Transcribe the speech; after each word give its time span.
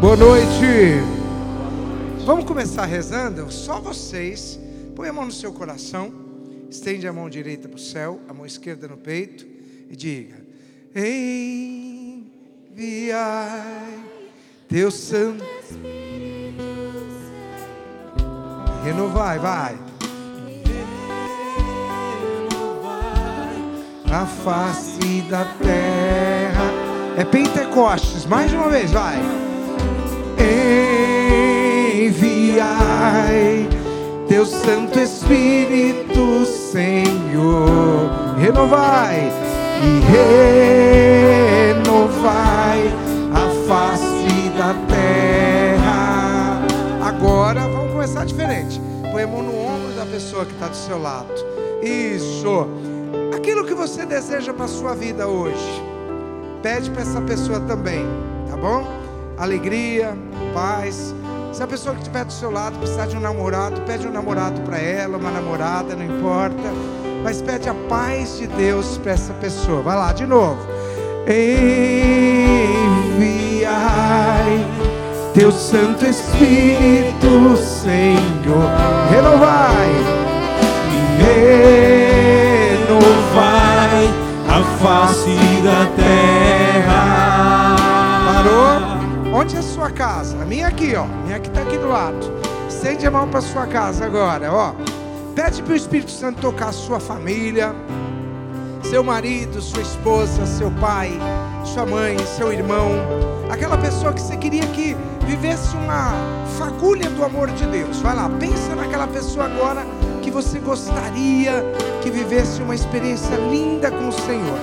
Boa 0.00 0.16
noite. 0.16 1.02
Vamos 2.24 2.46
começar 2.46 2.86
rezando? 2.86 3.52
Só 3.52 3.78
vocês. 3.78 4.58
Põe 4.96 5.10
a 5.10 5.12
mão 5.12 5.26
no 5.26 5.30
seu 5.30 5.52
coração. 5.52 6.10
Estende 6.70 7.06
a 7.06 7.12
mão 7.12 7.28
direita 7.28 7.68
para 7.68 7.76
o 7.76 7.78
céu, 7.78 8.18
a 8.26 8.32
mão 8.32 8.46
esquerda 8.46 8.88
no 8.88 8.96
peito 8.96 9.46
e 9.90 9.96
diga: 9.96 10.36
Enviai 10.96 12.30
teu 14.70 14.90
santo. 14.90 15.44
Renovai, 18.82 19.38
vai. 19.38 19.78
A 24.10 24.24
face 24.24 25.20
da 25.28 25.44
terra. 25.62 26.72
É 27.18 27.24
Pentecostes, 27.24 28.24
mais 28.24 28.50
uma 28.50 28.70
vez, 28.70 28.90
vai. 28.92 29.49
Enviai 32.06 33.68
teu 34.28 34.44
Santo 34.46 34.98
Espírito, 34.98 36.44
Senhor. 36.46 38.10
Renovai 38.38 39.32
e 39.82 40.00
renovai 41.74 42.92
a 43.32 43.48
face 43.66 44.50
da 44.56 44.74
terra. 44.88 46.60
Agora 47.02 47.62
vamos 47.68 47.92
começar 47.92 48.24
diferente. 48.24 48.80
Põe 49.12 49.22
a 49.22 49.26
mão 49.26 49.42
no 49.42 49.56
ombro 49.56 49.92
da 49.96 50.06
pessoa 50.06 50.44
que 50.44 50.52
está 50.52 50.68
do 50.68 50.76
seu 50.76 51.00
lado. 51.00 51.32
Isso. 51.82 52.68
Aquilo 53.34 53.64
que 53.64 53.74
você 53.74 54.04
deseja 54.04 54.52
para 54.52 54.66
a 54.66 54.68
sua 54.68 54.94
vida 54.94 55.26
hoje. 55.26 55.82
Pede 56.62 56.90
para 56.90 57.02
essa 57.02 57.20
pessoa 57.22 57.58
também, 57.60 58.06
tá 58.50 58.56
bom? 58.56 58.99
Alegria, 59.40 60.16
paz. 60.52 61.14
Se 61.50 61.62
a 61.62 61.66
pessoa 61.66 61.94
que 61.94 62.02
estiver 62.02 62.26
do 62.26 62.32
seu 62.32 62.50
lado 62.50 62.78
precisar 62.78 63.06
de 63.06 63.16
um 63.16 63.20
namorado, 63.20 63.80
pede 63.80 64.06
um 64.06 64.12
namorado 64.12 64.60
para 64.60 64.78
ela, 64.78 65.16
uma 65.16 65.30
namorada, 65.30 65.96
não 65.96 66.04
importa. 66.04 66.70
Mas 67.24 67.40
pede 67.40 67.66
a 67.66 67.74
paz 67.88 68.36
de 68.36 68.46
Deus 68.46 68.98
para 68.98 69.12
essa 69.12 69.32
pessoa. 69.34 69.80
Vai 69.80 69.96
lá, 69.96 70.12
de 70.12 70.26
novo. 70.26 70.60
Enviai 71.26 71.70
teu 75.32 75.50
Santo 75.50 76.04
Espírito, 76.04 77.56
Senhor. 77.56 78.68
Renovai. 79.10 79.88
Renovai 82.78 84.10
a 84.48 84.62
face 84.82 85.34
da 85.62 85.86
terra. 85.96 85.99
Onde 89.32 89.54
é 89.54 89.60
a 89.60 89.62
sua 89.62 89.90
casa? 89.90 90.42
A 90.42 90.44
minha 90.44 90.66
aqui, 90.66 90.94
ó. 90.96 91.04
Minha 91.24 91.36
aqui 91.36 91.48
está 91.48 91.62
aqui 91.62 91.78
do 91.78 91.88
lado. 91.88 92.18
Estende 92.68 93.06
a 93.06 93.10
mão 93.10 93.28
para 93.28 93.40
sua 93.40 93.66
casa 93.66 94.04
agora, 94.04 94.52
ó. 94.52 94.74
Pede 95.36 95.62
para 95.62 95.72
o 95.72 95.76
Espírito 95.76 96.10
Santo 96.10 96.40
tocar 96.40 96.70
a 96.70 96.72
sua 96.72 96.98
família, 96.98 97.72
seu 98.82 99.04
marido, 99.04 99.62
sua 99.62 99.82
esposa, 99.82 100.44
seu 100.44 100.70
pai, 100.72 101.12
sua 101.64 101.86
mãe, 101.86 102.18
seu 102.36 102.52
irmão, 102.52 102.90
aquela 103.48 103.78
pessoa 103.78 104.12
que 104.12 104.20
você 104.20 104.36
queria 104.36 104.66
que 104.68 104.96
vivesse 105.24 105.76
uma 105.76 106.12
fagulha 106.58 107.08
do 107.10 107.24
amor 107.24 107.48
de 107.52 107.64
Deus. 107.66 108.00
Vai 108.00 108.16
lá, 108.16 108.28
pensa 108.28 108.74
naquela 108.74 109.06
pessoa 109.06 109.46
agora 109.46 109.86
que 110.22 110.30
você 110.30 110.58
gostaria 110.58 111.64
que 112.02 112.10
vivesse 112.10 112.60
uma 112.60 112.74
experiência 112.74 113.36
linda 113.36 113.92
com 113.92 114.08
o 114.08 114.12
Senhor. 114.12 114.58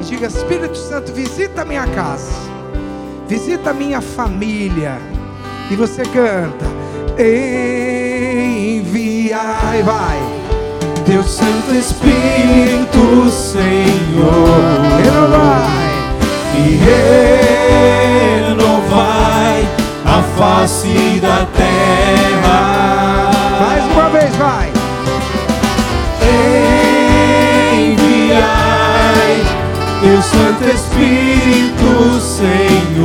E 0.00 0.04
diga: 0.04 0.28
Espírito 0.28 0.76
Santo, 0.76 1.12
visita 1.12 1.64
minha 1.64 1.86
casa, 1.88 2.30
visita 3.28 3.72
minha 3.74 4.00
família. 4.00 4.98
E 5.70 5.76
você 5.76 6.02
canta: 6.02 6.64
Enviai, 8.78 9.82
vai. 9.82 10.18
Teu 11.04 11.22
Santo 11.22 11.74
Espírito, 11.74 13.30
Senhor, 13.30 14.48
Renovai. 15.02 15.68
e 16.54 16.76
renovai 18.44 19.68
a 20.04 20.22
face 20.36 21.18
da 21.20 21.46
terra. 21.56 22.27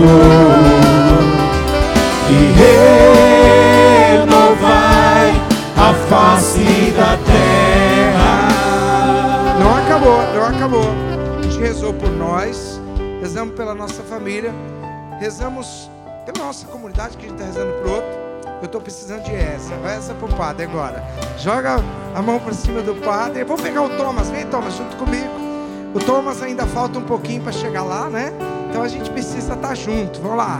Senhor, 0.03 0.19
e 2.29 2.35
renovai 4.19 5.31
a 5.77 5.93
face 6.09 6.91
da 6.91 7.15
terra. 7.25 8.49
Não 9.57 9.77
acabou, 9.77 10.21
não 10.35 10.43
acabou. 10.43 10.91
A 11.39 11.41
gente 11.43 11.57
rezou 11.57 11.93
por 11.93 12.09
nós, 12.09 12.81
rezamos 13.21 13.55
pela 13.55 13.73
nossa 13.73 14.03
família, 14.03 14.53
rezamos 15.21 15.89
pela 16.25 16.47
nossa 16.47 16.67
comunidade 16.67 17.15
que 17.15 17.25
a 17.25 17.29
gente 17.29 17.41
está 17.41 17.45
rezando 17.53 17.71
por 17.81 17.91
outro. 17.91 18.11
Eu 18.59 18.65
estou 18.65 18.81
precisando 18.81 19.23
de 19.23 19.33
essa. 19.33 19.73
Vai 19.77 19.95
essa 19.95 20.13
pro 20.13 20.27
padre 20.27 20.65
agora. 20.65 21.01
Joga 21.37 21.77
a 22.13 22.21
mão 22.21 22.39
para 22.39 22.51
cima 22.51 22.81
do 22.81 22.95
padre. 22.95 23.45
Vou 23.45 23.55
pegar 23.55 23.83
o 23.83 23.89
Thomas. 23.95 24.29
Vem, 24.29 24.45
Thomas, 24.47 24.75
junto 24.75 24.97
comigo. 24.97 25.31
O 25.93 25.99
Thomas 25.99 26.43
ainda 26.43 26.65
falta 26.65 26.99
um 26.99 27.03
pouquinho 27.03 27.41
para 27.41 27.53
chegar 27.53 27.83
lá, 27.83 28.09
né? 28.09 28.33
Então 28.73 28.81
a 28.81 28.87
gente 28.87 29.11
precisa 29.11 29.53
estar 29.53 29.75
junto. 29.75 30.19
Vamos 30.19 30.37
lá. 30.37 30.59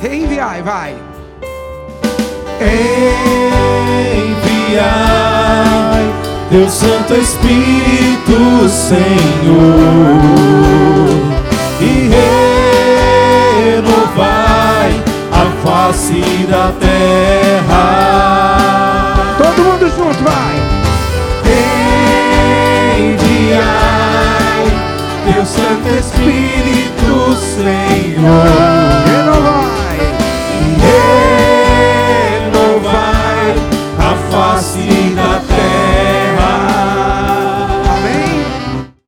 Reenviai, 0.00 0.62
vai. 0.62 0.96
Enviai 4.64 4.82
teu 6.48 6.66
Santo 6.70 7.12
Espírito, 7.12 8.66
Senhor, 8.70 9.02
e 11.78 12.08
renovai 13.68 15.02
a 15.30 15.44
face 15.62 16.46
da 16.48 16.72
Senhor. 27.62 28.61